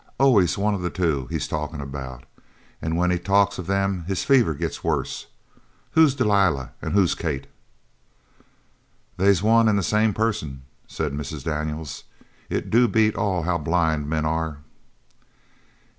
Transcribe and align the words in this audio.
"Always 0.19 0.57
one 0.57 0.73
of 0.73 0.81
the 0.81 0.89
two 0.89 1.27
he's 1.29 1.47
talkin' 1.47 1.79
about. 1.79 2.23
An' 2.81 2.95
when 2.95 3.11
he 3.11 3.19
talks 3.19 3.59
of 3.59 3.67
them 3.67 4.05
his 4.05 4.23
fever 4.23 4.55
gets 4.55 4.83
worse. 4.83 5.27
Who's 5.91 6.15
Delilah, 6.15 6.71
an' 6.81 6.93
who's 6.93 7.13
Kate?" 7.13 7.45
"They's 9.17 9.43
one 9.43 9.69
an' 9.69 9.75
the 9.75 9.83
same 9.83 10.15
person," 10.15 10.63
said 10.87 11.13
Mrs. 11.13 11.43
Daniels. 11.43 12.05
"It 12.49 12.71
do 12.71 12.87
beat 12.87 13.15
all 13.15 13.43
how 13.43 13.59
blind 13.59 14.09
men 14.09 14.25
are!" 14.25 14.61